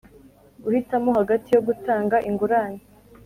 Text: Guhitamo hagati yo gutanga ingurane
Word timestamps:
Guhitamo 0.63 1.09
hagati 1.19 1.47
yo 1.55 1.61
gutanga 1.67 2.15
ingurane 2.29 2.81